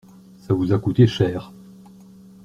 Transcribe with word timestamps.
Ça 0.39 0.55
vous 0.55 0.73
a 0.73 0.79
coûté 0.79 1.05
cher. 1.05 1.53